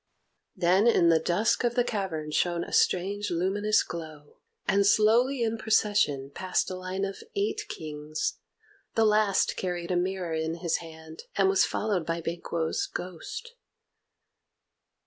[0.55, 5.59] Then in the dusk of the cavern shone a strange luminous glow, and slowly in
[5.59, 8.39] procession passed a line of eight Kings;
[8.95, 13.53] the last carried a mirror in his hand, and was followed by Banquo's ghost.